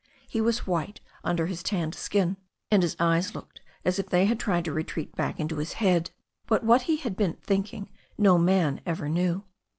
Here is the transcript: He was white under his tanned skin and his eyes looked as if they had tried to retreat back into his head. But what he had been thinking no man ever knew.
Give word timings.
He 0.27 0.41
was 0.41 0.65
white 0.65 0.99
under 1.23 1.45
his 1.45 1.61
tanned 1.61 1.93
skin 1.93 2.37
and 2.71 2.81
his 2.81 2.95
eyes 2.99 3.35
looked 3.35 3.61
as 3.85 3.99
if 3.99 4.09
they 4.09 4.25
had 4.25 4.39
tried 4.39 4.65
to 4.65 4.73
retreat 4.73 5.15
back 5.15 5.39
into 5.39 5.57
his 5.57 5.73
head. 5.73 6.09
But 6.47 6.63
what 6.63 6.81
he 6.89 6.95
had 6.97 7.15
been 7.15 7.33
thinking 7.43 7.87
no 8.17 8.39
man 8.39 8.81
ever 8.83 9.07
knew. 9.07 9.43